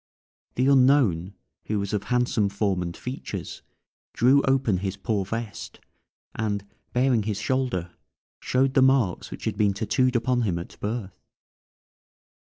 The 0.55 0.65
unknown, 0.65 1.35
who 1.65 1.77
was 1.77 1.93
of 1.93 2.05
handsome 2.05 2.49
form 2.49 2.81
and 2.81 2.97
features, 2.97 3.61
drew 4.13 4.41
open 4.47 4.77
his 4.77 4.97
poor 4.97 5.23
vest, 5.25 5.79
and 6.33 6.65
baring 6.91 7.21
his 7.21 7.39
shoulder, 7.39 7.91
showed 8.39 8.73
the 8.73 8.81
marks 8.81 9.29
which 9.29 9.45
had 9.45 9.57
been 9.57 9.73
tattooed 9.75 10.15
upon 10.15 10.41
him 10.41 10.57
at 10.57 10.79
birth. 10.79 11.21